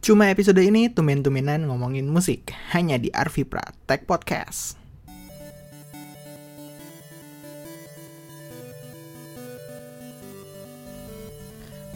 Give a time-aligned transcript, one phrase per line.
[0.00, 4.80] Cuma episode ini tumen-tumenan ngomongin musik hanya di Arvipra Tech Podcast.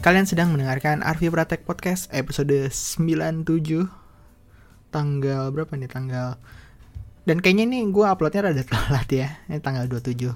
[0.05, 3.41] Kalian sedang mendengarkan Arvipra Tech Podcast episode 97
[4.93, 6.37] tanggal berapa nih tanggal
[7.25, 10.29] dan kayaknya ini gue uploadnya rada telat ya ini tanggal 27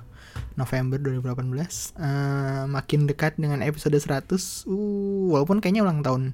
[0.58, 1.46] November 2018
[2.02, 4.26] uh, makin dekat dengan episode 100
[4.66, 6.34] uh, walaupun kayaknya ulang tahun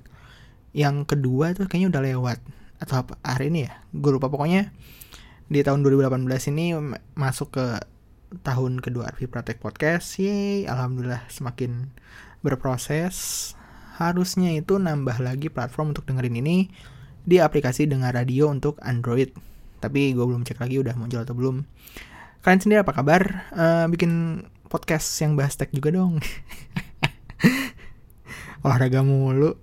[0.76, 2.40] yang kedua tuh kayaknya udah lewat.
[2.84, 3.16] Atau apa?
[3.24, 3.80] Hari ini ya?
[3.96, 4.28] Gue lupa.
[4.28, 4.76] Pokoknya
[5.48, 6.76] di tahun 2018 ini
[7.16, 7.80] masuk ke
[8.44, 10.20] tahun kedua Arvi Pratek Podcast.
[10.20, 11.96] Yeay, alhamdulillah semakin
[12.44, 13.56] berproses.
[13.96, 16.68] Harusnya itu nambah lagi platform untuk dengerin ini
[17.24, 19.32] di aplikasi dengar radio untuk Android.
[19.80, 21.64] Tapi gue belum cek lagi udah muncul atau belum.
[22.44, 23.48] Kalian sendiri apa kabar?
[23.56, 26.20] Uh, bikin podcast yang bahas tech juga dong.
[28.66, 29.62] Olahraga mulu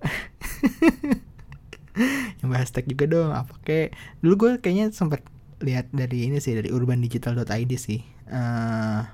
[2.40, 3.92] yang bahas tech juga dong apa kayak
[4.24, 5.20] dulu gue kayaknya sempat
[5.62, 8.02] lihat dari ini sih dari urbandigital.id sih.
[8.26, 9.06] Uh,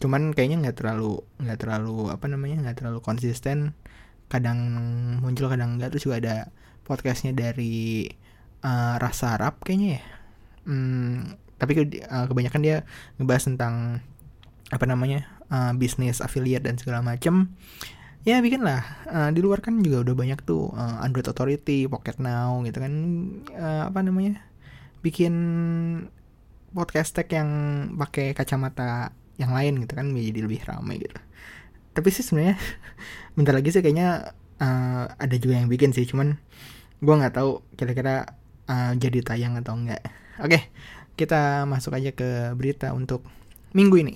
[0.00, 3.76] cuman kayaknya nggak terlalu nggak terlalu apa namanya nggak terlalu konsisten.
[4.32, 4.58] Kadang
[5.20, 6.36] muncul kadang enggak terus juga ada
[6.88, 8.08] podcastnya dari
[8.64, 10.04] uh, rasa Arab kayaknya ya.
[10.64, 11.76] Hmm, tapi
[12.08, 12.76] uh, kebanyakan dia
[13.20, 13.74] ngebahas tentang
[14.70, 17.52] apa namanya uh, bisnis affiliate dan segala macam
[18.26, 22.20] ya bikin lah uh, di luar kan juga udah banyak tuh uh, Android Authority, Pocket
[22.20, 22.92] Now gitu kan.
[23.52, 24.40] Uh, apa namanya?
[25.00, 25.34] Bikin
[26.76, 27.50] podcast tech yang
[27.96, 31.16] pakai kacamata yang lain gitu kan menjadi lebih ramai gitu.
[31.96, 32.60] Tapi sih sebenarnya
[33.36, 36.04] bentar lagi sih kayaknya uh, ada juga yang bikin sih.
[36.04, 36.36] Cuman
[37.00, 38.36] gue nggak tahu kira-kira
[38.70, 40.04] uh, jadi tayang atau enggak
[40.38, 40.60] oke
[41.18, 43.26] kita masuk aja ke berita untuk
[43.72, 44.12] minggu ini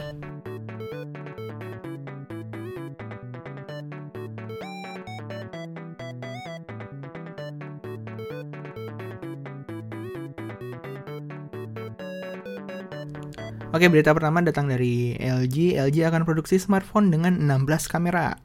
[13.75, 15.74] Oke, berita pertama datang dari LG.
[15.74, 18.39] LG akan produksi smartphone dengan 16 kamera.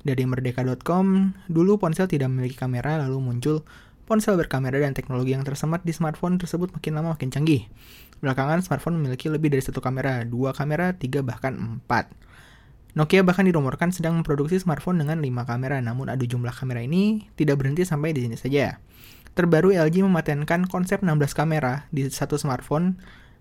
[0.00, 3.68] Dari merdeka.com, dulu ponsel tidak memiliki kamera, lalu muncul
[4.08, 7.68] ponsel berkamera dan teknologi yang tersemat di smartphone tersebut makin lama makin canggih.
[8.24, 12.08] Belakangan, smartphone memiliki lebih dari satu kamera, dua kamera, tiga bahkan empat.
[12.96, 17.60] Nokia bahkan dirumorkan sedang memproduksi smartphone dengan 5 kamera, namun adu jumlah kamera ini tidak
[17.60, 18.80] berhenti sampai di sini saja.
[19.36, 22.96] Terbaru LG mematenkan konsep 16 kamera di satu smartphone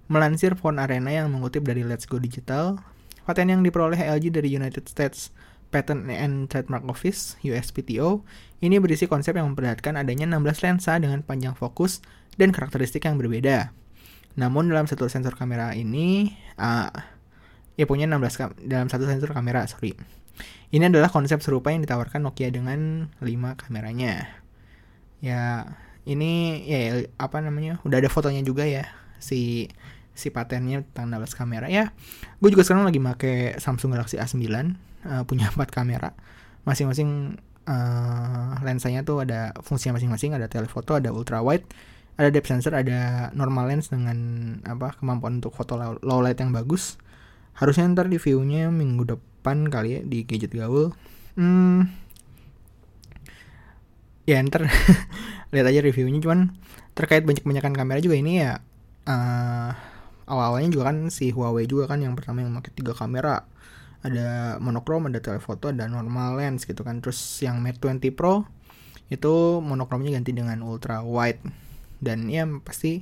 [0.05, 2.77] Melansir Phone Arena yang mengutip dari Let's Go Digital,
[3.25, 5.33] paten yang diperoleh LG dari United States
[5.73, 8.21] Patent and Trademark Office (USPTO)
[8.61, 12.05] ini berisi konsep yang memperlihatkan adanya 16 lensa dengan panjang fokus
[12.37, 13.73] dan karakteristik yang berbeda.
[14.37, 16.93] Namun dalam satu sensor kamera ini, uh,
[17.73, 19.97] ya punya 16 kam dalam satu sensor kamera, sorry.
[20.69, 24.29] Ini adalah konsep serupa yang ditawarkan Nokia dengan 5 kameranya.
[25.17, 25.73] Ya,
[26.05, 27.81] ini ya apa namanya?
[27.81, 28.85] Udah ada fotonya juga ya
[29.25, 29.71] si
[30.15, 31.67] si patennya tentang 16 kamera.
[31.67, 31.91] Ya
[32.39, 36.15] gue juga sekarang lagi pakai Samsung Galaxy A9 uh, eh, punya 4 kamera.
[36.65, 37.37] Masing-masing
[37.67, 40.33] uh, lensanya tuh ada fungsinya masing-masing.
[40.33, 41.67] Ada telefoto ada ultra wide
[42.15, 44.17] ada depth sensor ada normal lens dengan
[44.63, 46.95] apa kemampuan untuk foto low light yang bagus.
[47.55, 50.95] Harusnya ntar di viewnya minggu depan kali ya di gadget gaul.
[51.35, 51.91] Hmm,
[54.23, 54.71] ya ntar
[55.53, 56.23] lihat aja reviewnya.
[56.23, 56.55] Cuman
[56.95, 58.63] terkait banyak banyakan kamera juga ini ya
[59.11, 59.71] uh,
[60.25, 63.45] awal-awalnya juga kan si Huawei juga kan yang pertama yang pakai tiga kamera.
[64.05, 67.01] Ada monokrom ada telephoto ada normal lens gitu kan.
[67.01, 68.45] Terus yang Mate 20 Pro
[69.09, 71.41] itu monokromnya ganti dengan ultra wide.
[72.01, 73.01] Dan ya pasti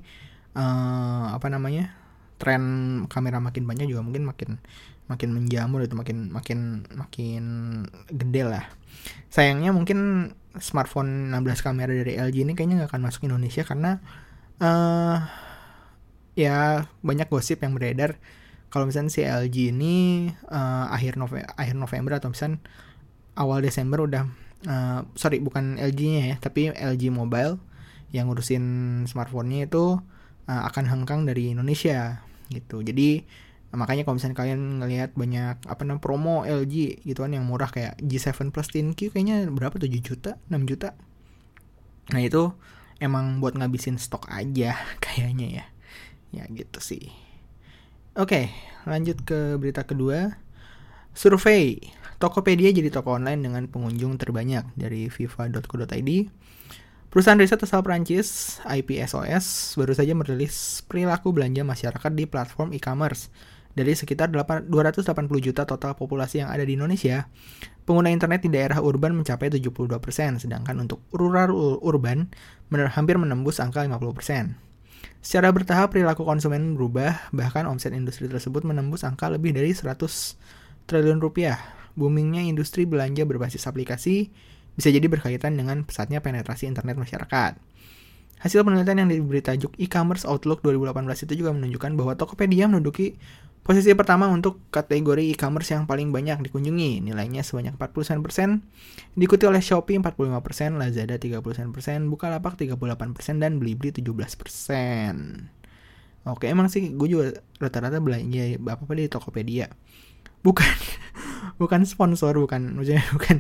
[0.56, 1.92] uh, apa namanya
[2.40, 2.64] tren
[3.08, 4.60] kamera makin banyak juga mungkin makin
[5.08, 7.44] makin menjamur itu makin makin makin
[8.08, 8.66] gede lah.
[9.28, 14.00] Sayangnya mungkin smartphone 16 kamera dari LG ini kayaknya nggak akan masuk Indonesia karena
[14.62, 15.18] uh,
[16.34, 18.18] ya banyak gosip yang beredar.
[18.74, 22.58] Kalau misalnya si LG ini uh, akhir November akhir November atau misalnya
[23.38, 24.24] awal Desember udah
[24.66, 27.62] uh, sorry bukan LG-nya ya tapi LG Mobile
[28.14, 28.64] yang ngurusin
[29.10, 29.98] smartphone-nya itu
[30.50, 32.82] uh, akan hengkang dari Indonesia gitu.
[32.82, 33.26] Jadi
[33.74, 37.98] makanya kalau misalnya kalian ngelihat banyak apa namanya promo LG gitu kan yang murah kayak
[38.06, 40.38] G7 Plus 10Q kayaknya berapa 7 juta?
[40.50, 40.94] 6 juta?
[42.14, 42.54] Nah itu
[43.02, 45.66] emang buat ngabisin stok aja kayaknya ya
[46.34, 47.14] ya gitu sih.
[48.18, 48.50] Oke
[48.90, 50.36] lanjut ke berita kedua.
[51.14, 51.78] Survei
[52.18, 56.10] Tokopedia jadi toko online dengan pengunjung terbanyak dari fifa.co.id
[57.14, 63.30] Perusahaan riset asal Prancis, IPSOS, baru saja merilis perilaku belanja masyarakat di platform e-commerce.
[63.78, 67.30] Dari sekitar 8, 280 juta total populasi yang ada di Indonesia,
[67.86, 71.54] pengguna internet di daerah urban mencapai 72%, sedangkan untuk rural
[71.86, 72.34] urban
[72.74, 74.73] hampir menembus angka 50%.
[75.24, 79.96] Secara bertahap perilaku konsumen berubah, bahkan omset industri tersebut menembus angka lebih dari 100
[80.88, 81.60] triliun rupiah.
[81.96, 84.34] Boomingnya industri belanja berbasis aplikasi
[84.74, 87.56] bisa jadi berkaitan dengan pesatnya penetrasi internet masyarakat.
[88.44, 93.16] Hasil penelitian yang diberi tajuk E-commerce Outlook 2018 itu juga menunjukkan bahwa Tokopedia menduduki
[93.64, 98.60] posisi pertama untuk kategori e-commerce yang paling banyak dikunjungi, nilainya sebanyak 40%,
[99.16, 101.40] diikuti oleh Shopee 45%, Lazada 30%,
[102.12, 105.64] Bukalapak 38%, dan Blibli 17%.
[106.24, 107.26] Oke, emang sih gue juga
[107.60, 109.68] rata-rata belanja apa-apa di Tokopedia.
[110.44, 110.76] Bukan
[111.62, 113.38] bukan sponsor bukan maksudnya bukan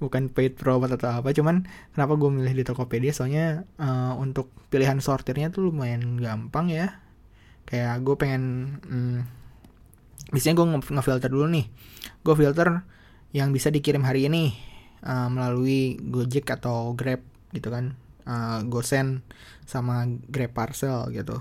[0.00, 5.00] bukan paid promote atau apa cuman kenapa gue milih di Tokopedia soalnya uh, untuk pilihan
[5.00, 7.00] sortirnya tuh lumayan gampang ya
[7.68, 8.42] kayak gue pengen
[8.86, 9.18] hmm,
[10.30, 11.66] biasanya gue nge-filter dulu nih.
[12.22, 12.82] Gue filter
[13.34, 14.54] yang bisa dikirim hari ini
[15.06, 17.22] uh, melalui Gojek atau Grab
[17.54, 17.94] gitu kan.
[18.26, 19.22] Uh, GoSend
[19.68, 21.38] sama Grab Parcel gitu.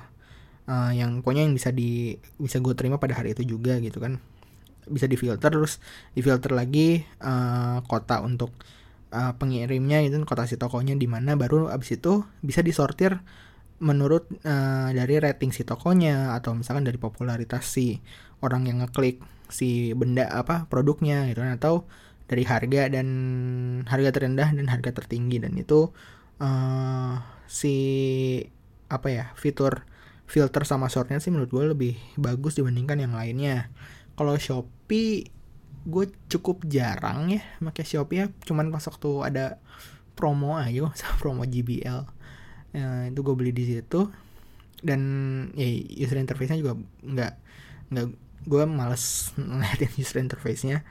[0.66, 4.22] Uh, yang pokoknya yang bisa di bisa gue terima pada hari itu juga gitu kan.
[4.86, 5.82] Bisa difilter terus
[6.14, 8.54] difilter lagi uh, kota untuk
[9.16, 13.18] uh, pengirimnya itu kota si tokonya di mana baru abis itu bisa disortir
[13.80, 18.00] menurut uh, dari rating si tokonya atau misalkan dari popularitas si
[18.46, 19.20] orang yang ngeklik
[19.50, 21.86] si benda apa produknya gitu kan atau
[22.26, 23.08] dari harga dan
[23.86, 25.38] harga terendah dan harga tertinggi.
[25.42, 25.94] Dan itu
[26.42, 27.14] uh,
[27.46, 27.76] si
[28.90, 29.86] apa ya fitur
[30.26, 33.70] filter sama sortnya sih menurut gue lebih bagus dibandingkan yang lainnya.
[34.18, 35.30] Kalau Shopee
[35.86, 38.26] gue cukup jarang ya pakai Shopee ya.
[38.46, 39.62] Cuman pas waktu ada
[40.18, 40.90] promo aja
[41.22, 42.00] promo JBL
[42.74, 44.10] ya, itu gue beli di situ.
[44.86, 45.02] Dan
[45.58, 45.66] ya
[46.06, 46.74] user interface-nya juga
[47.06, 47.34] nggak
[47.94, 48.08] nggak
[48.46, 50.86] gue males ngeliatin user interface-nya.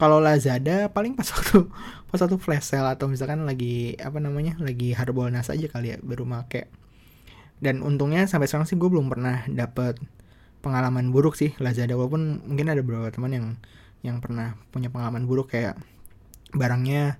[0.00, 1.68] Kalau Lazada paling pas waktu
[2.10, 6.28] pas waktu flash sale atau misalkan lagi apa namanya lagi harbolnas aja kali ya baru
[6.28, 6.68] make.
[7.62, 9.96] Dan untungnya sampai sekarang sih gue belum pernah dapet
[10.62, 13.46] pengalaman buruk sih Lazada walaupun mungkin ada beberapa teman yang
[14.02, 15.78] yang pernah punya pengalaman buruk kayak
[16.54, 17.18] barangnya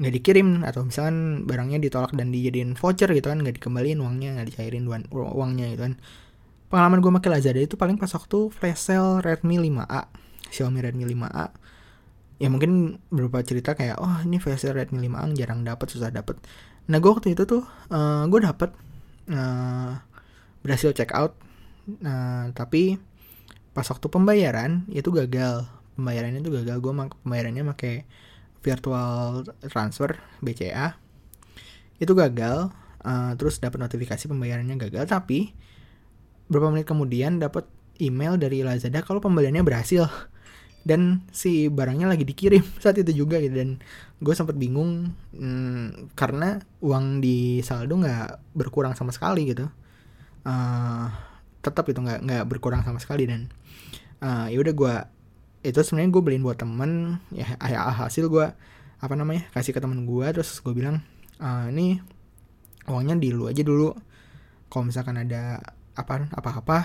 [0.00, 4.48] nggak dikirim atau misalkan barangnya ditolak dan dijadiin voucher gitu kan nggak dikembaliin uangnya nggak
[4.48, 5.94] dicairin uangnya gitu kan
[6.70, 10.06] pengalaman gue pakai Lazada itu paling pas waktu flash sale Redmi 5A
[10.54, 11.46] Xiaomi Redmi 5A
[12.40, 16.38] ya mungkin berupa cerita kayak oh ini flash sale Redmi 5A jarang dapat susah dapat
[16.86, 18.70] nah gue waktu itu tuh uh, gue dapet
[19.34, 19.98] uh,
[20.62, 21.34] berhasil check out
[21.98, 23.02] Nah, tapi
[23.74, 25.66] pas waktu pembayaran itu gagal.
[25.98, 26.76] Pembayarannya itu gagal.
[26.78, 28.06] Gue pembayarannya pakai
[28.62, 30.94] virtual transfer BCA.
[31.98, 32.70] Itu gagal.
[33.00, 35.08] Uh, terus dapat notifikasi pembayarannya gagal.
[35.10, 35.56] Tapi
[36.50, 37.64] beberapa menit kemudian dapat
[38.02, 40.10] email dari Lazada kalau pembeliannya berhasil.
[40.80, 43.54] Dan si barangnya lagi dikirim saat itu juga gitu.
[43.54, 43.78] Dan
[44.18, 49.70] gue sempat bingung hmm, karena uang di saldo nggak berkurang sama sekali gitu.
[50.42, 51.06] Uh,
[51.60, 53.30] tetap itu nggak nggak berkurang sama sekali.
[53.30, 53.46] Dan
[54.18, 54.94] uh, ya udah gue
[55.60, 57.22] itu sebenarnya gue beliin buat temen.
[57.30, 57.54] Ya
[57.94, 58.50] hasil gue
[59.00, 61.00] apa namanya kasih ke temen gue terus gue bilang
[61.40, 62.00] uh, ini
[62.88, 63.92] uangnya di lu aja dulu.
[64.72, 65.60] Kalau misalkan ada
[66.00, 66.78] apa apa apa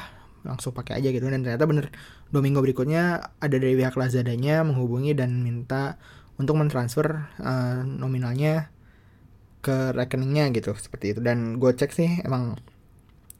[0.45, 1.25] langsung pakai aja gitu.
[1.27, 1.89] Dan ternyata bener
[2.29, 5.97] dua minggu berikutnya ada dari pihak Lazadanya menghubungi dan minta
[6.38, 8.69] untuk mentransfer uh, nominalnya
[9.65, 11.19] ke rekeningnya gitu seperti itu.
[11.25, 12.55] Dan gue cek sih emang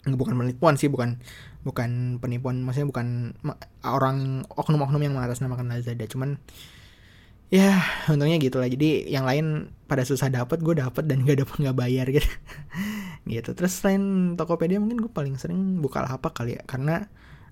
[0.06, 1.18] bukan penipuan sih bukan
[1.66, 3.34] bukan penipuan maksudnya bukan
[3.82, 6.10] orang oknum-oknum yang mengatasnamakan Lazada.
[6.10, 6.42] Cuman
[7.54, 7.78] ya
[8.10, 8.66] untungnya gitu lah.
[8.66, 12.30] Jadi yang lain pada susah dapat gue dapat dan gak dapat nggak bayar gitu
[13.26, 13.58] gitu.
[13.58, 16.64] Terus selain Tokopedia mungkin gue paling sering buka lapak kali ya.
[16.66, 17.06] Karena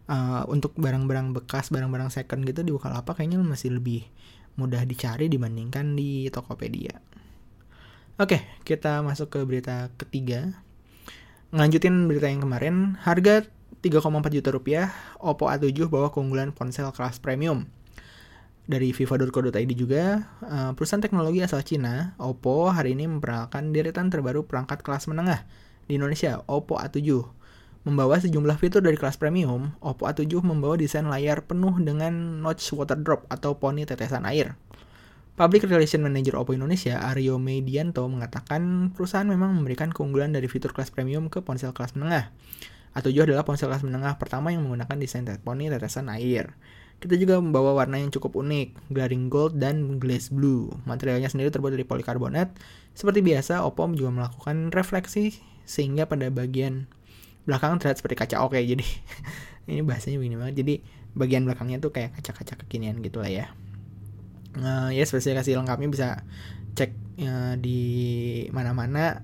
[0.08, 4.08] uh, untuk barang-barang bekas barang-barang second gitu di Bukalapak kayaknya masih lebih
[4.60, 7.02] mudah dicari dibandingkan di Tokopedia.
[8.22, 10.54] Oke, kita masuk ke berita ketiga.
[11.50, 13.46] Ngelanjutin berita yang kemarin, harga
[13.82, 14.88] 3,4 juta rupiah,
[15.18, 17.66] Oppo A7 bawa keunggulan ponsel kelas premium.
[18.64, 24.80] Dari viva.co.id juga, eh, perusahaan teknologi asal Cina, Oppo hari ini memperkenalkan deretan terbaru perangkat
[24.80, 25.44] kelas menengah
[25.92, 27.28] di Indonesia, Oppo A7.
[27.84, 32.96] Membawa sejumlah fitur dari kelas premium, Oppo A7 membawa desain layar penuh dengan notch water
[32.96, 34.56] drop atau poni tetesan air.
[35.36, 40.88] Public Relation Manager Oppo Indonesia, Aryo Medianto, mengatakan perusahaan memang memberikan keunggulan dari fitur kelas
[40.88, 42.32] premium ke ponsel kelas menengah.
[42.96, 46.56] A7 adalah ponsel kelas menengah pertama yang menggunakan desain poni tetesan air.
[47.00, 50.72] Kita juga membawa warna yang cukup unik, glaring gold dan glaze blue.
[50.88, 52.56] Materialnya sendiri terbuat dari polikarbonat.
[52.96, 56.88] Seperti biasa, Oppo juga melakukan refleksi sehingga pada bagian
[57.44, 58.56] belakang terlihat seperti kaca oke.
[58.56, 58.86] Jadi
[59.68, 60.76] ini bahasanya begini banget jadi
[61.14, 63.46] bagian belakangnya tuh kayak kaca-kaca kekinian gitu lah ya
[64.60, 66.08] uh, ya spesifikasi lengkapnya bisa
[66.74, 66.92] cek
[67.24, 67.82] uh, di
[68.52, 69.22] mana-mana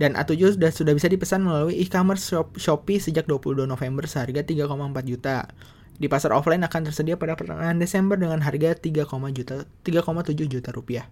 [0.00, 4.72] dan A7 sudah sudah bisa dipesan melalui e-commerce shop, Shopee sejak 22 November seharga 3,4
[5.04, 5.52] juta.
[6.00, 9.04] Di pasar offline akan tersedia pada pertengahan Desember dengan harga 3,
[9.36, 11.06] juta 3,7 juta rupiah.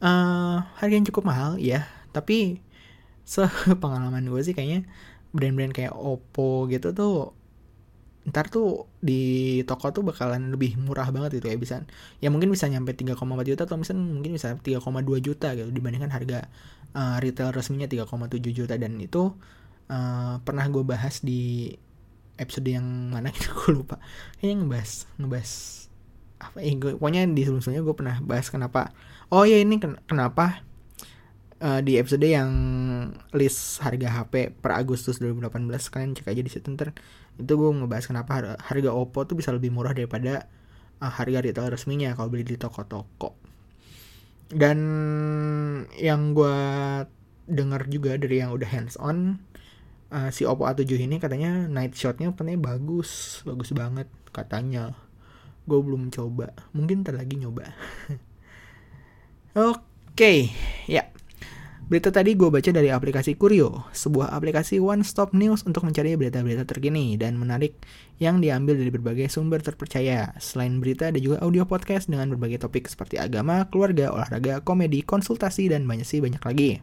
[0.00, 1.84] Uh, harga yang cukup mahal ya,
[2.16, 2.64] tapi
[3.28, 4.88] sepengalaman gue sih kayaknya
[5.30, 7.36] brand-brand kayak Oppo gitu tuh
[8.20, 11.74] ntar tuh di toko tuh bakalan lebih murah banget gitu ya bisa
[12.20, 13.16] ya mungkin bisa nyampe 3,4
[13.48, 14.76] juta atau misalnya mungkin bisa 3,2
[15.24, 16.52] juta gitu dibandingkan harga
[16.92, 19.32] uh, retail resminya 3,7 juta dan itu
[19.88, 21.72] uh, pernah gue bahas di
[22.40, 24.00] episode yang mana gitu gue lupa.
[24.40, 25.52] Kayaknya ngebahas ngebahas
[26.40, 28.96] apa ya gue, pokoknya di sebelum-sebelumnya gue pernah bahas kenapa
[29.28, 30.64] oh ya ini ken kenapa
[31.60, 32.50] uh, di episode yang
[33.36, 36.96] list harga HP per Agustus 2018 kalian cek aja di situ ntar.
[37.36, 40.48] Itu gue ngebahas kenapa harga Oppo tuh bisa lebih murah daripada
[41.04, 43.36] uh, harga retail resminya kalau beli di toko-toko.
[44.50, 44.78] Dan
[45.94, 46.56] yang gue
[47.46, 49.38] dengar juga dari yang udah hands on
[50.10, 54.94] uh, si Oppo A7 ini katanya night shotnya katanya bagus bagus banget katanya
[55.66, 57.70] gue belum coba mungkin ntar lagi nyoba
[59.58, 59.82] oke
[60.14, 60.50] okay,
[60.90, 61.10] ya
[61.90, 67.18] Berita tadi gue baca dari aplikasi Kurio, sebuah aplikasi one-stop news untuk mencari berita-berita terkini
[67.18, 67.82] dan menarik
[68.22, 70.30] yang diambil dari berbagai sumber terpercaya.
[70.38, 75.66] Selain berita, ada juga audio podcast dengan berbagai topik seperti agama, keluarga, olahraga, komedi, konsultasi,
[75.66, 76.78] dan banyak sih banyak lagi.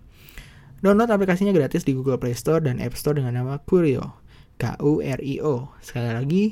[0.78, 4.22] Download aplikasinya gratis di Google Play Store dan App Store dengan nama Kurio,
[4.62, 5.74] K-U-R-I-O.
[5.82, 6.44] Sekali lagi,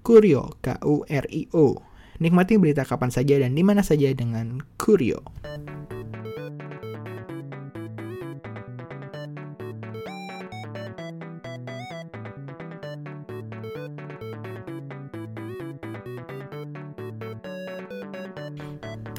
[0.00, 1.66] Kurio, K-U-R-I-O.
[2.16, 5.20] Nikmati berita kapan saja dan di mana saja dengan Kurio.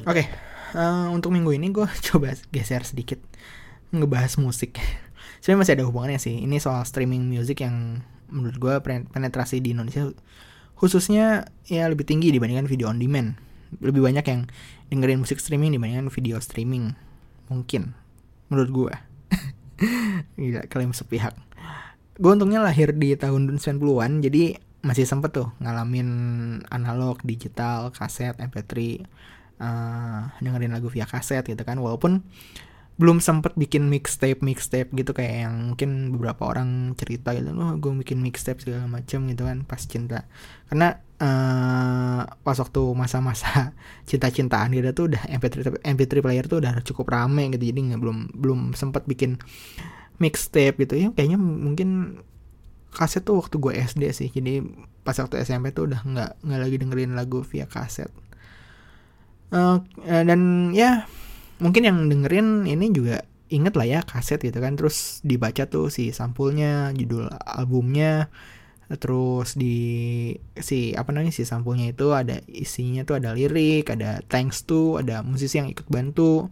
[0.08, 0.26] Oke, okay,
[0.74, 3.22] uh, eh, untuk minggu ini gue coba geser sedikit
[3.91, 4.77] ngebahas musik.
[5.41, 6.36] Sebenarnya masih ada hubungannya sih.
[6.44, 8.74] Ini soal streaming music yang menurut gue
[9.08, 10.12] penetrasi di Indonesia
[10.77, 13.39] khususnya ya lebih tinggi dibandingkan video on demand.
[13.79, 14.41] Lebih banyak yang
[14.91, 16.94] dengerin musik streaming dibandingkan video streaming.
[17.48, 17.96] Mungkin
[18.51, 18.94] menurut gue.
[20.39, 21.36] Gila, klaim sepihak.
[22.17, 26.10] Gue untungnya lahir di tahun 90-an, jadi masih sempet tuh ngalamin
[26.74, 29.06] analog, digital, kaset, MP3
[29.62, 32.22] uh, dengerin lagu via kaset gitu kan walaupun
[32.98, 37.94] belum sempet bikin mixtape mixtape gitu kayak yang mungkin beberapa orang cerita gitu loh gue
[38.01, 40.25] bikin mixtape segala macam gitu kan pas cinta.
[40.66, 43.77] Karena uh, pas waktu masa-masa
[44.10, 48.18] cinta-cintaan gitu tuh udah MP3 MP3 player tuh udah cukup rame gitu jadi nggak belum
[48.34, 49.38] belum sempet bikin
[50.18, 50.98] mixtape gitu.
[50.98, 52.18] Ya kayaknya mungkin
[52.98, 54.66] kaset tuh waktu gue SD sih jadi
[55.06, 58.10] pas waktu SMP tuh udah nggak nggak lagi dengerin lagu via kaset.
[59.54, 61.06] Uh, dan ya
[61.58, 64.76] mungkin yang dengerin ini juga inget lah ya kaset gitu kan.
[64.76, 68.30] Terus dibaca tuh si sampulnya judul albumnya.
[68.88, 69.76] Terus di
[70.56, 75.24] si apa namanya si sampulnya itu ada isinya tuh ada lirik ada thanks to ada
[75.26, 76.48] musisi yang ikut bantu.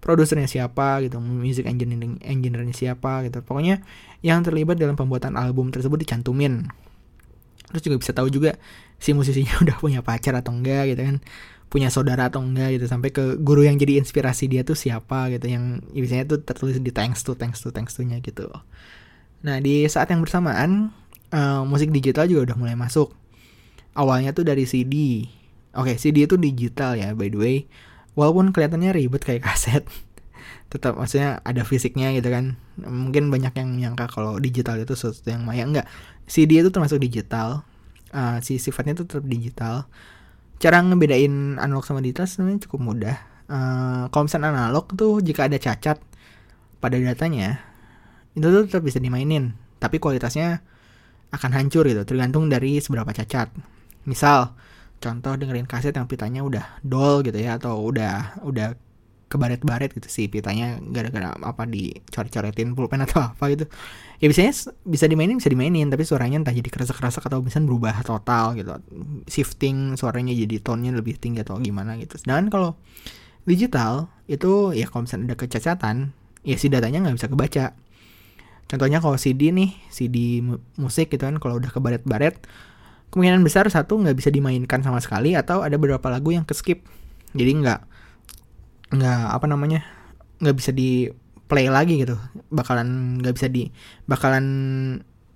[0.00, 3.42] Produsernya siapa gitu music engineering engineernya siapa gitu.
[3.44, 3.82] Pokoknya
[4.24, 6.68] yang terlibat dalam pembuatan album tersebut dicantumin.
[7.74, 8.56] Terus juga bisa tahu juga
[8.96, 11.16] si musisinya udah punya pacar atau enggak gitu kan
[11.66, 15.50] punya saudara atau enggak gitu sampai ke guru yang jadi inspirasi dia tuh siapa gitu
[15.50, 18.46] yang ya biasanya tuh tertulis di thanks to thanks to thanks to nya gitu.
[19.42, 20.94] Nah di saat yang bersamaan
[21.34, 23.10] uh, musik digital juga udah mulai masuk.
[23.98, 25.26] Awalnya tuh dari CD
[25.74, 27.56] oke okay, CD itu digital ya by the way.
[28.14, 29.82] Walaupun kelihatannya ribet kayak kaset.
[30.70, 32.54] Tetap maksudnya ada fisiknya gitu kan.
[32.78, 35.66] Mungkin banyak yang nyangka kalau digital itu sesuatu yang maya.
[35.66, 35.90] Enggak
[36.30, 37.66] CD itu termasuk digital.
[38.14, 39.90] Uh, si sifatnya itu tetap digital
[40.56, 43.16] cara ngebedain analog sama digital sebenarnya cukup mudah.
[43.46, 46.02] Uh, kalau misalnya analog tuh jika ada cacat
[46.82, 47.62] pada datanya,
[48.34, 50.60] itu tuh tetap bisa dimainin, tapi kualitasnya
[51.30, 53.52] akan hancur gitu, tergantung dari seberapa cacat.
[54.06, 54.54] Misal,
[54.98, 58.74] contoh dengerin kaset yang pitanya udah dol gitu ya, atau udah udah
[59.36, 63.68] kebaret-baret gitu sih pitanya gara-gara apa dicoret-coretin pulpen atau apa gitu.
[64.18, 64.52] Ya biasanya
[64.88, 68.72] bisa dimainin bisa dimainin tapi suaranya entah jadi kerasa-kerasa atau misalnya berubah total gitu.
[69.28, 72.16] Shifting suaranya jadi tone-nya lebih tinggi atau gimana gitu.
[72.24, 72.80] Dan kalau
[73.44, 77.66] digital itu ya kalau misalnya ada kecacatan ya si datanya nggak bisa kebaca.
[78.66, 80.42] Contohnya kalau CD nih CD
[80.80, 82.42] musik gitu kan kalau udah kebaret-baret
[83.14, 86.82] kemungkinan besar satu nggak bisa dimainkan sama sekali atau ada beberapa lagu yang ke skip
[87.36, 87.80] jadi nggak
[88.92, 89.82] nggak apa namanya
[90.38, 91.10] nggak bisa di
[91.46, 92.18] play lagi gitu.
[92.50, 93.70] Bakalan nggak bisa di
[94.06, 94.44] bakalan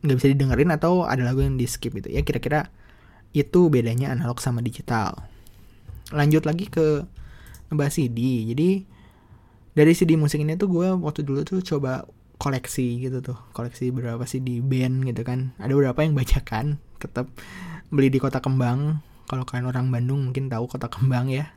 [0.00, 2.10] nggak bisa didengerin atau ada lagu yang di skip gitu.
[2.10, 2.70] Ya kira-kira
[3.30, 5.26] itu bedanya analog sama digital.
[6.10, 7.06] Lanjut lagi ke
[7.70, 8.82] ngebahas CD jadi
[9.70, 13.38] dari CD musik ini tuh gue waktu dulu tuh coba koleksi gitu tuh.
[13.54, 15.54] Koleksi berapa sih di band gitu kan.
[15.62, 17.30] Ada beberapa yang bacakan tetap
[17.92, 18.98] beli di kota kembang.
[19.30, 21.54] Kalau kalian orang Bandung mungkin tahu kota kembang ya.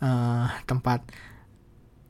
[0.00, 1.04] Uh, tempat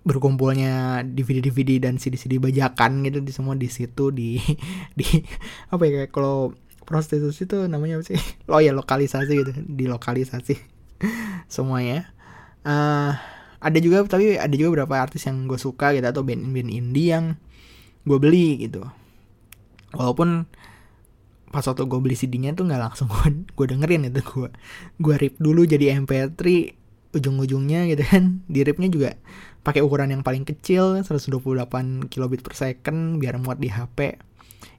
[0.01, 4.41] berkumpulnya DVD-DVD dan CD-CD bajakan gitu di semua di situ di
[4.99, 5.07] di
[5.69, 6.57] apa ya kalau
[6.89, 8.19] prostitusi itu namanya apa sih?
[8.53, 10.59] Oh ya lokalisasi gitu, di lokalisasi
[11.55, 12.11] semuanya.
[12.67, 13.15] Uh,
[13.61, 17.37] ada juga tapi ada juga beberapa artis yang gue suka gitu atau band-band indie yang
[18.09, 18.83] gue beli gitu.
[19.93, 20.49] Walaupun
[21.51, 24.49] pas waktu gue beli CD-nya tuh nggak langsung gue gue dengerin itu gue
[25.03, 26.39] gue rip dulu jadi MP3
[27.11, 29.11] ujung-ujungnya gitu kan di ripnya juga
[29.67, 34.17] pakai ukuran yang paling kecil 128 kilobit per second biar muat di HP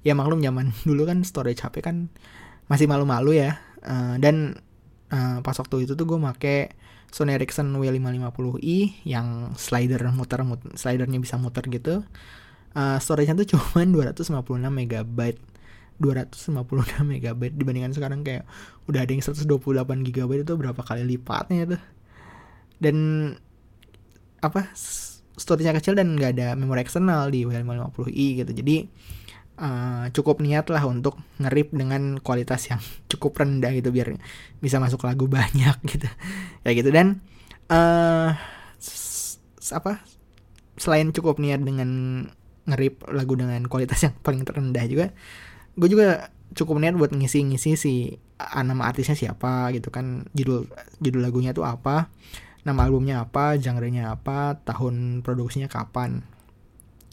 [0.01, 2.09] ya maklum zaman dulu kan storage HP kan
[2.71, 3.59] masih malu-malu ya.
[3.81, 4.61] Uh, dan
[5.11, 6.71] uh, pas waktu itu tuh gue make
[7.11, 12.07] Sony Ericsson W550i yang slider muter, muter slidernya bisa muter gitu.
[12.71, 14.31] Uh, storage-nya tuh cuma 256
[14.63, 15.19] MB
[15.99, 18.47] 256 MB dibandingkan sekarang kayak
[18.87, 21.81] udah ada yang 128 GB itu berapa kali lipatnya tuh
[22.81, 22.95] dan
[24.41, 24.73] apa
[25.37, 28.51] storage-nya kecil dan nggak ada memori eksternal di W550i gitu.
[28.51, 28.75] Jadi
[29.61, 34.17] uh, cukup niat lah untuk ngerip dengan kualitas yang cukup rendah gitu biar
[34.59, 36.09] bisa masuk lagu banyak gitu.
[36.65, 36.89] Ya gitu.
[36.89, 37.21] Dan
[37.69, 38.33] uh,
[39.71, 40.01] apa
[40.75, 41.89] selain cukup niat dengan
[42.65, 45.13] ngerip lagu dengan kualitas yang paling terendah juga
[45.77, 47.93] gue juga cukup niat buat ngisi-ngisi si
[48.37, 50.67] nama artisnya siapa gitu kan judul
[50.99, 52.11] judul lagunya tuh apa
[52.61, 56.21] nama albumnya apa, genre-nya apa, tahun produksinya kapan.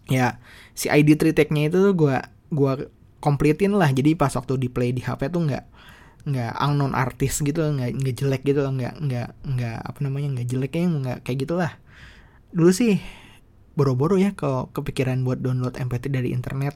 [0.09, 0.41] Ya,
[0.73, 2.17] si ID 3 tag-nya itu gue
[2.49, 2.73] gua
[3.21, 3.93] kompletin lah.
[3.93, 5.65] Jadi pas waktu di play di HP tuh nggak
[6.29, 10.73] nggak unknown artis gitu, nggak nggak jelek gitu, nggak nggak nggak apa namanya nggak jelek
[10.77, 11.73] ya nggak kayak gitulah.
[12.53, 13.01] Dulu sih
[13.77, 16.75] boro-boro ya kalau kepikiran buat download MP3 dari internet.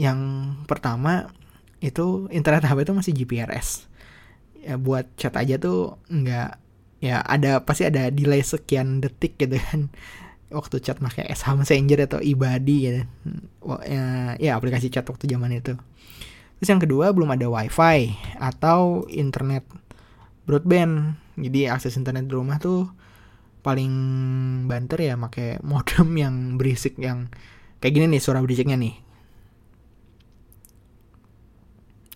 [0.00, 0.18] Yang
[0.64, 1.28] pertama
[1.84, 3.68] itu internet HP itu masih GPRS.
[4.62, 6.58] Ya buat chat aja tuh nggak
[7.02, 9.90] ya ada pasti ada delay sekian detik gitu kan.
[10.52, 13.02] Waktu chat pakai SH Messenger atau Ibadi gitu.
[13.88, 15.74] Ya, ya aplikasi chat waktu zaman itu.
[16.62, 19.66] Terus yang kedua belum ada wifi atau internet
[20.46, 21.18] broadband.
[21.34, 22.86] Jadi akses internet di rumah tuh
[23.66, 23.92] paling
[24.70, 27.26] banter ya pakai modem yang berisik yang
[27.82, 28.94] kayak gini nih suara berisiknya nih.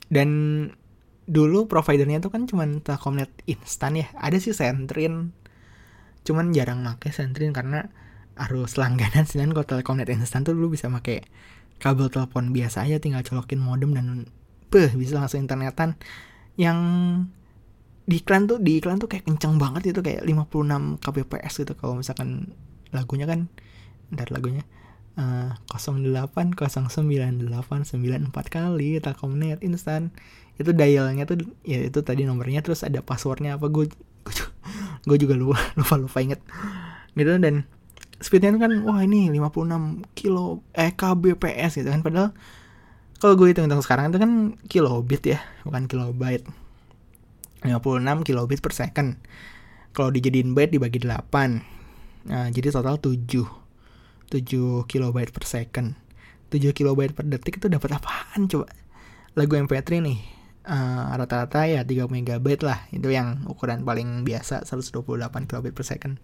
[0.06, 0.30] Dan
[1.26, 4.06] dulu providernya tuh kan cuman Telkomnet instan ya.
[4.16, 5.34] Ada sih Sentrin
[6.26, 7.90] cuman jarang make Sentrin karena
[8.38, 11.26] harus langganan sedangkan kalau Telkomnet instan tuh dulu bisa make
[11.76, 14.06] kabel telepon biasa aja tinggal colokin modem dan
[14.70, 15.98] beh bisa langsung internetan.
[16.56, 16.78] Yang
[18.06, 21.72] di iklan tuh di iklan tuh kayak kenceng banget itu kayak 56 kbps gitu.
[21.74, 22.54] Kalau misalkan
[22.94, 23.50] lagunya kan
[24.14, 24.62] ntar lagunya
[25.16, 30.12] uh, 08 098 94 kali Telkomnet instan.
[30.56, 33.88] Itu dialnya tuh ya itu tadi nomornya terus ada passwordnya apa gue
[35.08, 36.40] gue juga lupa lupa lupa inget.
[37.16, 37.64] Gitu dan
[38.20, 42.32] speednya itu kan wah ini 56 kilo eh kbps gitu kan padahal
[43.20, 44.32] kalau gue hitung-hitung sekarang itu kan
[44.68, 46.44] kilobit ya bukan kilobyte.
[47.64, 49.16] 56 kilobit per second.
[49.96, 51.76] Kalau dijadiin byte dibagi 8
[52.26, 53.65] nah jadi total 7
[54.30, 55.94] 7 kilobyte per second.
[56.50, 58.70] 7 kilobyte per detik itu dapat apaan coba?
[59.34, 60.18] Lagu MP3 nih.
[60.66, 62.90] Eh, rata-rata ya 3 MB lah.
[62.90, 66.18] Itu yang ukuran paling biasa 128 kilobit per second.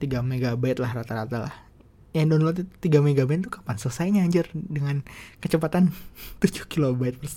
[0.00, 1.54] 3 MB lah rata-rata lah.
[2.12, 4.48] Yang download 3 MB itu kapan selesainya anjir?
[4.52, 5.00] Dengan
[5.40, 5.92] kecepatan
[6.44, 7.28] 7 kilobit per,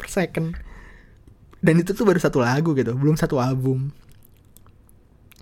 [0.00, 0.56] per second.
[1.60, 3.92] Dan itu tuh baru satu lagu gitu belum satu album.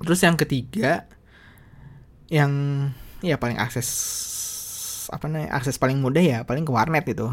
[0.02, 1.06] Terus yang ketiga
[2.30, 2.52] yang
[3.24, 3.88] ya paling akses
[5.08, 7.32] apa namanya akses paling mudah ya paling ke warnet itu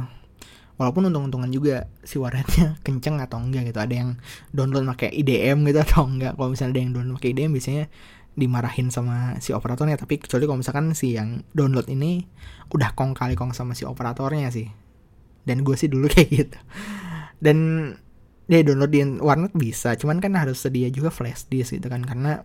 [0.75, 3.79] walaupun untung-untungan juga si warnetnya kenceng atau enggak gitu.
[3.79, 4.09] Ada yang
[4.51, 6.35] download pakai IDM gitu atau enggak.
[6.35, 7.85] Kalau misalnya ada yang download pakai IDM biasanya
[8.35, 9.95] dimarahin sama si operatornya.
[9.95, 12.27] Tapi kecuali kalau misalkan si yang download ini
[12.75, 14.67] udah kong kali kong sama si operatornya sih.
[15.47, 16.59] Dan gue sih dulu kayak gitu.
[17.39, 17.57] Dan
[18.45, 19.95] dia download di warnet bisa.
[19.95, 22.03] Cuman kan harus sedia juga flash disk gitu kan.
[22.03, 22.43] Karena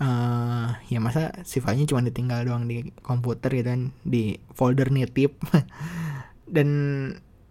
[0.00, 5.36] uh, ya masa si filenya cuma ditinggal doang di komputer gitu kan di folder nitip.
[6.56, 6.68] Dan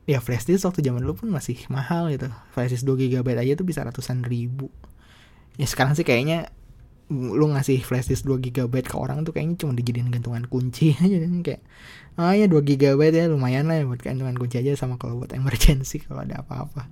[0.06, 2.30] ya flash disk waktu zaman dulu pun masih mahal gitu.
[2.54, 4.70] Flash disk 2 GB aja tuh bisa ratusan ribu.
[5.58, 6.54] Ya sekarang sih kayaknya
[7.10, 11.18] lu ngasih flash disk 2 GB ke orang tuh kayaknya cuma dijadiin gantungan kunci aja.
[11.18, 11.62] Dan kayak
[12.16, 16.00] ah ya 2 GB ya lumayan lah buat gantungan kunci aja sama kalau buat emergency
[16.06, 16.88] kalau ada apa-apa.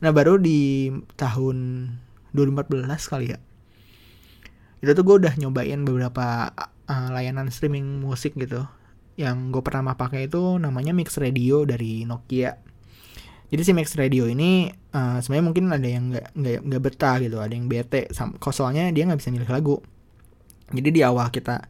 [0.00, 0.88] Nah baru di
[1.20, 1.88] tahun
[2.32, 3.38] 2014 kali ya
[4.80, 6.52] itu tuh gue udah nyobain beberapa
[6.88, 8.64] uh, layanan streaming musik gitu.
[9.20, 12.56] Yang gue pertama pakai itu namanya Mix Radio dari Nokia.
[13.50, 17.36] Jadi si Max Radio ini uh, sebenarnya mungkin ada yang nggak nggak nggak betah gitu
[17.42, 18.08] ada yang bete.
[18.54, 19.76] Soalnya dia nggak bisa milih lagu.
[20.70, 21.66] Jadi di awal kita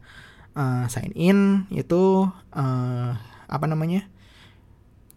[0.53, 3.09] uh, sign in itu uh,
[3.51, 4.07] apa namanya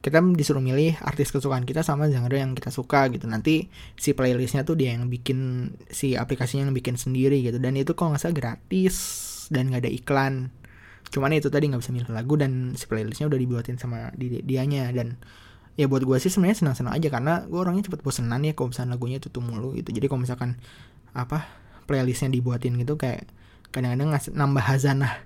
[0.04, 3.24] kita disuruh milih artis kesukaan kita sama genre yang kita suka gitu.
[3.24, 7.56] Nanti si playlistnya tuh dia yang bikin si aplikasinya yang bikin sendiri gitu.
[7.56, 8.96] Dan itu kalau nggak salah gratis
[9.48, 10.34] dan nggak ada iklan.
[11.08, 14.92] Cuman itu tadi nggak bisa milih lagu dan si playlistnya udah dibuatin sama di dianya.
[14.92, 15.16] Dan
[15.80, 19.00] ya buat gue sih sebenarnya senang-senang aja karena gue orangnya cepet bosenan ya kalau misalnya
[19.00, 19.88] lagunya tuh mulu gitu.
[19.88, 20.60] Jadi kalau misalkan
[21.16, 21.48] apa
[21.88, 23.24] playlistnya dibuatin gitu kayak
[23.72, 25.24] kadang-kadang nambah hazanah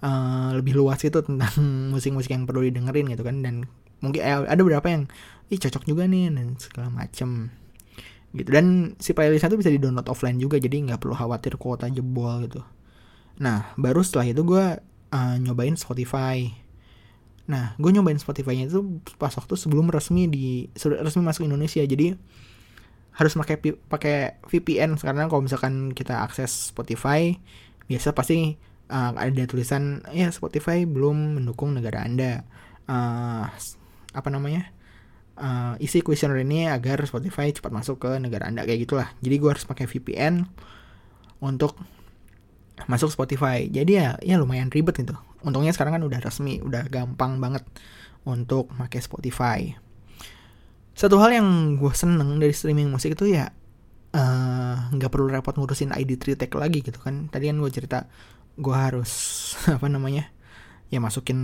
[0.00, 1.52] uh, lebih luas gitu tentang
[1.92, 3.44] musik-musik yang perlu didengerin gitu kan.
[3.44, 3.68] Dan
[4.04, 5.08] mungkin eh, ada beberapa yang
[5.48, 7.48] ih cocok juga nih dan segala macem.
[8.34, 8.50] Gitu.
[8.50, 12.44] Dan si playlistnya tuh bisa di download offline juga jadi nggak perlu khawatir kuota jebol
[12.44, 12.60] gitu.
[13.40, 14.64] Nah baru setelah itu gue
[15.14, 16.50] uh, nyobain Spotify.
[17.44, 21.84] Nah, gue nyobain Spotify-nya itu pas waktu sebelum resmi di resmi masuk Indonesia.
[21.84, 22.16] Jadi
[23.14, 24.16] harus pakai pakai
[24.48, 27.38] VPN karena kalau misalkan kita akses Spotify
[27.86, 28.58] biasa pasti
[28.90, 32.42] uh, ada tulisan ya Spotify belum mendukung negara Anda.
[32.88, 33.46] Uh,
[34.14, 34.70] apa namanya?
[35.34, 39.10] Uh, isi questionnaire ini agar Spotify cepat masuk ke negara Anda kayak gitulah.
[39.18, 40.46] Jadi gue harus pakai VPN
[41.42, 41.74] untuk
[42.86, 43.66] masuk Spotify.
[43.66, 47.62] Jadi ya ya lumayan ribet gitu untungnya sekarang kan udah resmi udah gampang banget
[48.24, 49.60] untuk pakai Spotify
[50.96, 53.52] satu hal yang gue seneng dari streaming musik itu ya
[54.16, 57.70] eh, nggak uh, perlu repot ngurusin ID 3 tag lagi gitu kan tadi kan gue
[57.70, 58.08] cerita
[58.56, 59.12] gue harus
[59.76, 60.32] apa namanya
[60.94, 61.38] ya masukin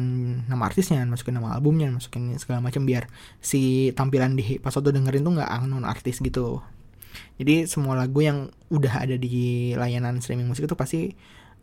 [0.46, 3.10] nama artisnya masukin nama albumnya masukin segala macam biar
[3.42, 6.62] si tampilan di pas waktu dengerin tuh nggak non artis gitu.
[7.42, 11.10] Jadi semua lagu yang udah ada di layanan streaming musik itu pasti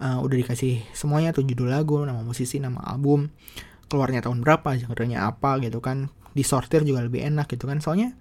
[0.03, 3.31] uh, udah dikasih semuanya tuh judul lagu nama musisi nama album
[3.87, 6.11] keluarnya tahun berapa genrenya apa gitu kan.
[6.35, 7.79] Disortir juga lebih enak gitu kan.
[7.79, 8.11] Soalnya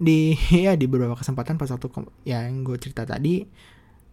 [0.00, 0.32] di
[0.64, 1.92] ya di beberapa kesempatan pas waktu
[2.24, 3.44] ya yang gue cerita tadi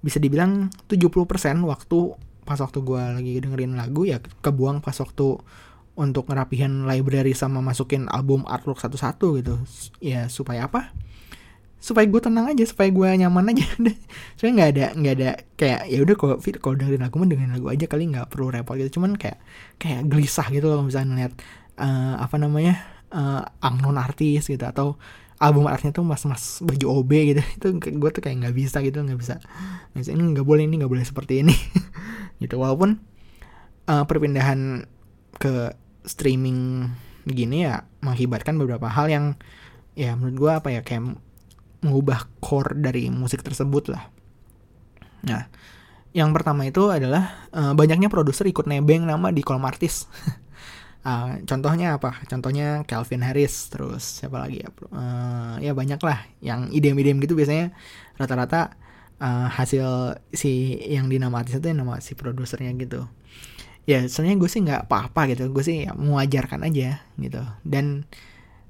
[0.03, 1.15] bisa dibilang 70%
[1.63, 1.99] waktu
[2.45, 5.41] pas waktu gue lagi dengerin lagu ya kebuang pas waktu
[5.95, 9.55] untuk ngerapihin library sama masukin album artwork satu-satu gitu.
[10.03, 10.91] Ya supaya apa?
[11.79, 13.65] Supaya gue tenang aja supaya gue nyaman aja.
[14.37, 17.67] Soalnya nggak ada nggak ada kayak ya udah kalau kalau dengerin lagu mah dengerin lagu
[17.71, 18.99] aja kali nggak perlu repot gitu.
[18.99, 19.39] Cuman kayak
[19.79, 21.33] kayak gelisah gitu loh misalnya ngeliat
[21.79, 22.75] uh, apa namanya
[23.15, 24.99] uh, angnon artis gitu atau
[25.35, 27.41] album artisnya tuh mas-mas baju OB gitu.
[27.55, 29.39] Itu gue tuh kayak nggak bisa gitu nggak bisa.
[29.95, 31.55] Nggak ini nggak boleh ini nggak boleh seperti ini
[32.45, 33.01] gitu walaupun
[33.89, 34.85] uh, perpindahan
[35.35, 35.73] ke
[36.05, 36.89] streaming
[37.25, 39.25] gini ya mengakibatkan beberapa hal yang
[39.97, 41.17] ya menurut gue apa ya kayak
[41.81, 44.09] mengubah core dari musik tersebut lah.
[45.25, 45.49] Nah,
[46.17, 50.09] yang pertama itu adalah uh, banyaknya produser ikut nebeng nama di kolom artis.
[51.05, 52.25] uh, contohnya apa?
[52.25, 54.69] Contohnya Calvin Harris, terus siapa lagi ya?
[54.89, 56.25] Uh, ya banyak lah.
[56.41, 57.73] Yang idem-idem gitu biasanya
[58.17, 58.73] rata-rata
[59.21, 63.07] uh, hasil si yang di nama artis itu yang nama si produsernya gitu.
[63.85, 67.41] Ya sebenarnya gue sih nggak apa-apa gitu, gue sih ya mewajarkan aja gitu.
[67.61, 68.09] Dan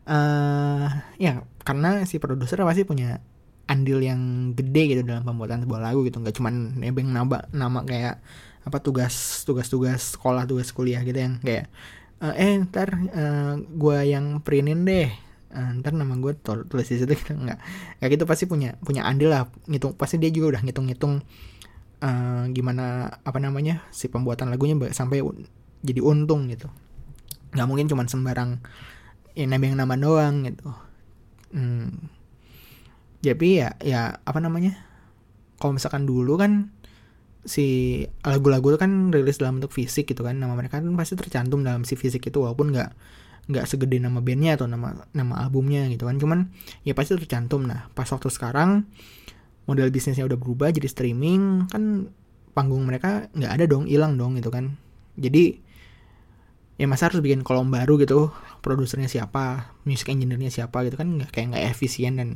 [0.10, 3.24] uh, ya karena si produser pasti punya
[3.66, 8.22] andil yang gede gitu dalam pembuatan sebuah lagu gitu nggak cuma nebeng nama nama kayak
[8.66, 11.70] apa tugas tugas tugas sekolah tugas kuliah gitu yang kayak
[12.22, 15.10] uh, eh ntar uh, eh, gue yang printin deh
[15.56, 17.60] uh, ntar nama gue tulis di situ gitu nggak
[18.04, 21.14] kayak gitu pasti punya punya andil lah ngitung pasti dia juga udah ngitung ngitung
[22.04, 25.24] uh, gimana apa namanya si pembuatan lagunya sampai
[25.82, 26.68] jadi untung gitu
[27.56, 28.60] nggak mungkin cuma sembarang
[29.34, 30.68] ya nebeng nama doang gitu
[31.56, 32.12] hmm.
[33.24, 34.76] jadi ya ya apa namanya
[35.56, 36.76] kalau misalkan dulu kan
[37.46, 41.62] si lagu-lagu itu kan rilis dalam bentuk fisik gitu kan nama mereka kan pasti tercantum
[41.62, 42.92] dalam si fisik itu walaupun nggak
[43.46, 46.18] nggak segede nama bandnya atau nama nama albumnya gitu kan.
[46.18, 46.40] Cuman
[46.82, 47.66] ya pasti tercantum.
[47.66, 48.86] Nah pas waktu sekarang
[49.66, 52.10] model bisnisnya udah berubah jadi streaming kan
[52.56, 54.78] panggung mereka nggak ada dong hilang dong gitu kan.
[55.18, 55.62] Jadi
[56.76, 61.32] ya masa harus bikin kolom baru gitu produsernya siapa music engineer-nya siapa gitu kan nggak
[61.32, 62.30] kayak nggak efisien dan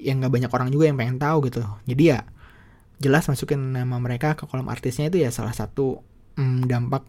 [0.00, 1.60] yang nggak banyak orang juga yang pengen tahu gitu.
[1.84, 2.24] Jadi ya
[3.00, 6.04] jelas masukin nama mereka ke kolom artisnya itu ya salah satu
[6.36, 7.04] mm, dampak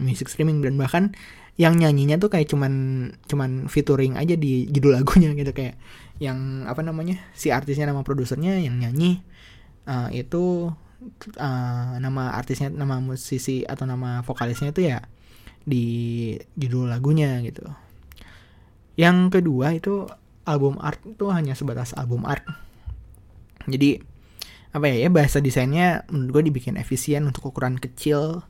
[0.00, 1.14] music streaming dan bahkan
[1.54, 2.72] yang nyanyinya tuh kayak cuman
[3.30, 5.54] cuman featuring aja di judul lagunya gitu.
[5.54, 5.78] Kayak
[6.18, 9.22] yang apa namanya si artisnya nama produsernya yang nyanyi
[9.86, 10.74] uh, itu
[11.38, 14.98] uh, nama artisnya nama musisi atau nama vokalisnya itu ya
[15.64, 15.86] di
[16.58, 17.64] judul lagunya gitu.
[18.94, 20.06] Yang kedua itu
[20.46, 22.44] album art itu hanya sebatas album art.
[23.64, 23.98] Jadi
[24.74, 28.42] apa ya, ya bahasa desainnya menurut gue dibikin efisien untuk ukuran kecil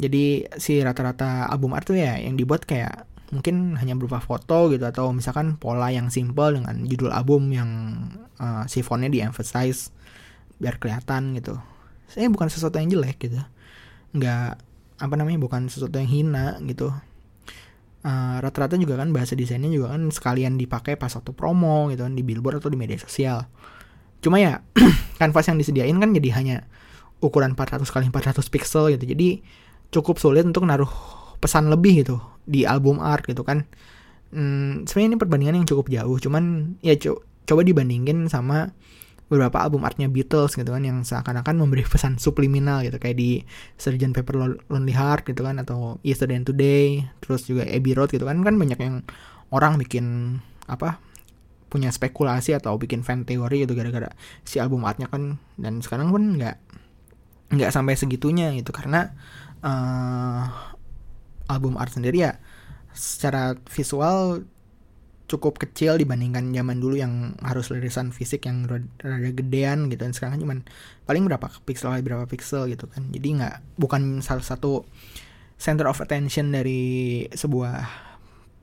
[0.00, 4.82] jadi si rata-rata album art tuh ya yang dibuat kayak mungkin hanya berupa foto gitu
[4.82, 7.70] atau misalkan pola yang simple dengan judul album yang
[8.42, 9.94] uh, si fontnya di emphasize
[10.58, 11.60] biar kelihatan gitu.
[12.10, 13.38] Saya bukan sesuatu yang jelek gitu.
[14.16, 14.58] Nggak
[15.00, 16.90] apa namanya bukan sesuatu yang hina gitu.
[18.00, 22.16] Uh, rata-rata juga kan bahasa desainnya juga kan sekalian dipakai pas waktu promo gitu kan
[22.16, 23.46] di billboard atau di media sosial.
[24.24, 24.64] Cuma ya
[25.20, 26.56] kanvas yang disediain kan jadi hanya
[27.22, 29.06] ukuran 400 kali 400 pixel gitu.
[29.06, 29.44] Jadi
[29.90, 30.90] cukup sulit untuk naruh
[31.42, 33.66] pesan lebih gitu di album art gitu kan.
[34.30, 38.70] Hmm, sebenarnya ini perbandingan yang cukup jauh cuman ya co coba dibandingin sama
[39.30, 43.46] beberapa album artnya Beatles gitu kan yang seakan-akan memberi pesan subliminal gitu kayak di
[43.78, 44.10] Sgt.
[44.10, 48.42] Pepper Lonely Heart gitu kan atau Yesterday and Today terus juga Abbey Road gitu kan.
[48.42, 49.06] Kan banyak yang
[49.54, 50.98] orang bikin apa
[51.70, 54.10] punya spekulasi atau bikin fan teori gitu gara-gara
[54.42, 56.58] si album artnya kan dan sekarang pun nggak
[57.54, 58.74] nggak sampai segitunya gitu.
[58.74, 59.14] Karena
[59.64, 60.44] uh,
[61.50, 62.32] album art sendiri ya
[62.94, 64.44] secara visual
[65.30, 70.02] cukup kecil dibandingkan zaman dulu yang harus lirisan fisik yang rada gedean gitu.
[70.02, 70.58] Dan sekarang cuma
[71.06, 73.06] paling berapa pixel berapa pixel gitu kan.
[73.14, 74.82] Jadi nggak bukan salah satu
[75.54, 77.86] center of attention dari sebuah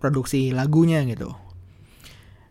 [0.03, 1.31] produksi lagunya gitu.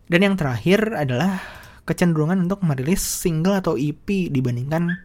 [0.09, 1.43] Dan yang terakhir adalah
[1.85, 4.97] kecenderungan untuk merilis single atau EP dibandingkan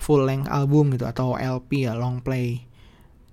[0.00, 2.66] full length album gitu atau LP ya long play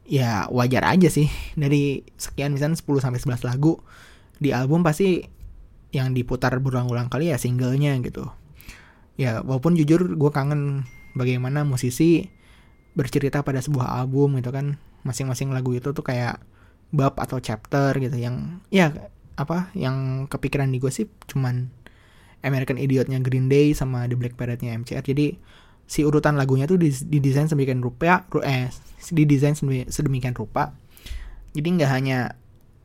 [0.06, 1.30] ya wajar aja sih.
[1.62, 3.82] Dari sekian misalnya 10 sampai 11 lagu
[4.36, 5.24] di album pasti
[5.96, 8.28] yang diputar berulang-ulang kali ya singlenya gitu.
[9.16, 10.84] Ya walaupun jujur gue kangen
[11.16, 12.28] bagaimana musisi
[12.96, 14.78] bercerita pada sebuah album gitu kan.
[15.06, 16.42] Masing-masing lagu itu tuh kayak
[16.94, 18.94] bab atau chapter gitu yang ya
[19.36, 21.68] apa yang kepikiran di gue sih cuman
[22.46, 25.36] American Idiotnya Green Day sama The Black Parade-nya MCR jadi
[25.86, 28.70] si urutan lagunya tuh didesain sedemikian rupa eh
[29.14, 29.54] didesain
[29.90, 30.74] sedemikian rupa.
[31.54, 32.36] Jadi nggak hanya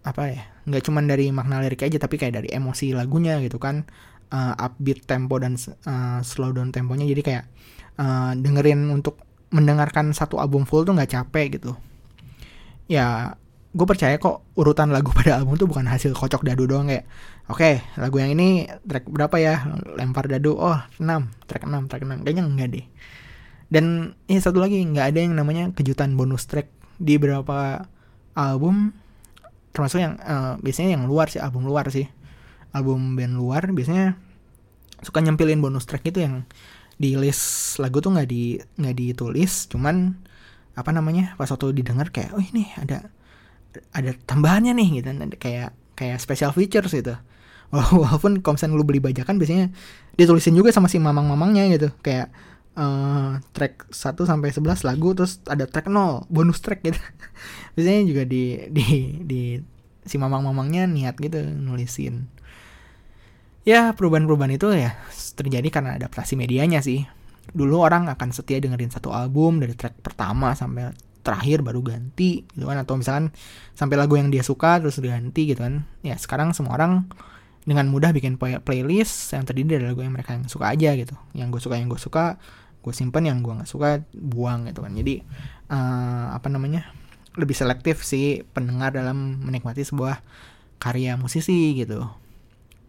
[0.00, 3.88] apa ya nggak cuman dari makna lirik aja tapi kayak dari emosi lagunya gitu kan.
[4.30, 5.58] Uh, upbeat tempo dan
[5.90, 7.02] uh, slow down temponya.
[7.02, 7.44] Jadi kayak
[7.98, 9.18] uh, dengerin untuk
[9.50, 11.74] mendengarkan satu album full tuh nggak capek gitu.
[12.86, 13.34] Ya
[13.70, 17.06] gue percaya kok urutan lagu pada album tuh bukan hasil kocok dadu doang kayak
[17.46, 19.54] oke okay, lagu yang ini track berapa ya?
[19.94, 20.58] Lempar dadu.
[20.58, 21.06] Oh 6
[21.46, 22.86] track 6 track 6 kayaknya enggak deh.
[23.70, 26.66] Dan ini satu lagi nggak ada yang namanya kejutan bonus track
[26.98, 27.86] di beberapa
[28.34, 28.90] album.
[29.70, 32.10] Termasuk yang uh, biasanya yang luar sih album luar sih.
[32.74, 34.18] Album band luar biasanya
[34.98, 36.42] suka nyempilin bonus track itu yang
[36.98, 39.70] di list lagu tuh nggak di nggak ditulis.
[39.70, 40.18] Cuman
[40.74, 43.14] apa namanya pas waktu didengar kayak oh ini ada
[43.94, 47.14] ada tambahannya nih gitu kayak kayak special features gitu
[47.70, 49.70] walaupun kalau lu beli bajakan biasanya
[50.18, 52.34] ditulisin juga sama si mamang-mamangnya gitu kayak
[52.74, 57.00] uh, track 1 sampai 11 lagu terus ada track 0 bonus track gitu.
[57.74, 58.86] Biasanya juga di di
[59.22, 59.42] di
[60.04, 62.26] si mamang-mamangnya niat gitu nulisin.
[63.68, 64.96] Ya, perubahan-perubahan itu ya
[65.36, 67.04] terjadi karena adaptasi medianya sih.
[67.52, 72.64] Dulu orang akan setia dengerin satu album dari track pertama sampai terakhir baru ganti gitu
[72.66, 72.80] kan.
[72.80, 73.32] Atau misalkan
[73.76, 75.84] sampai lagu yang dia suka terus diganti gitu kan.
[76.04, 77.08] Ya, sekarang semua orang
[77.64, 81.14] dengan mudah bikin play playlist yang terdiri dari lagu yang mereka yang suka aja gitu.
[81.36, 82.24] Yang gue suka yang gue suka
[82.80, 84.92] gue simpen yang gue nggak suka buang gitu kan.
[84.96, 85.20] Jadi
[85.68, 86.88] uh, apa namanya
[87.36, 90.24] lebih selektif sih pendengar dalam menikmati sebuah
[90.80, 92.08] karya musisi gitu.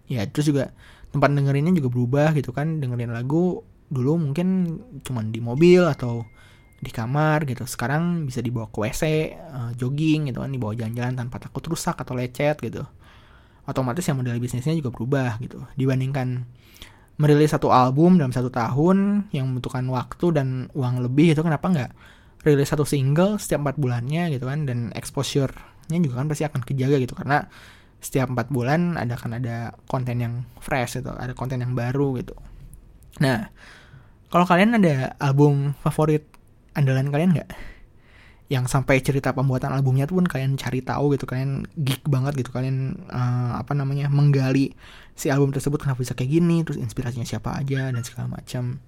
[0.07, 0.71] Ya terus juga
[1.11, 2.79] tempat dengerinnya juga berubah gitu kan.
[2.79, 6.23] Dengerin lagu dulu mungkin cuman di mobil atau
[6.81, 7.63] di kamar gitu.
[7.69, 9.09] Sekarang bisa dibawa ke WC uh,
[9.69, 12.81] eh, jogging gitu kan dibawa jalan-jalan tanpa takut rusak atau lecet gitu.
[13.69, 15.61] Otomatis yang model bisnisnya juga berubah gitu.
[15.77, 16.49] Dibandingkan
[17.21, 21.91] merilis satu album dalam satu tahun yang membutuhkan waktu dan uang lebih itu kenapa nggak
[22.41, 24.65] rilis satu single setiap empat bulannya gitu kan?
[24.65, 27.45] Dan exposure-nya juga kan pasti akan kejaga gitu karena
[28.01, 32.33] setiap empat bulan ada kan ada konten yang fresh itu ada konten yang baru gitu.
[33.21, 33.53] Nah
[34.33, 36.25] kalau kalian ada album favorit
[36.77, 37.49] andalan kalian nggak
[38.51, 42.51] yang sampai cerita pembuatan albumnya tuh pun kalian cari tahu gitu kalian geek banget gitu
[42.51, 44.75] kalian uh, apa namanya menggali
[45.15, 48.83] si album tersebut kenapa bisa kayak gini terus inspirasinya siapa aja dan segala macam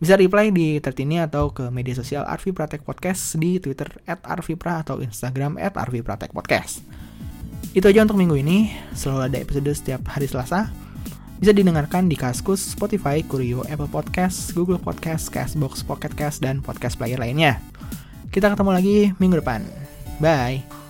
[0.00, 4.82] bisa reply di tertini atau ke media sosial Arvi Pratek Podcast di Twitter at Arvipra
[4.82, 6.82] atau Instagram at Arvi Pratek Podcast.
[7.72, 8.74] Itu aja untuk minggu ini.
[8.92, 10.66] Selalu ada episode setiap hari Selasa.
[11.38, 16.94] Bisa didengarkan di Kaskus, Spotify, Kurio, Apple Podcast, Google Podcast, Castbox, Pocket Cast, dan podcast
[16.94, 17.58] player lainnya.
[18.30, 19.62] Kita ketemu lagi minggu depan.
[20.22, 20.83] Bye.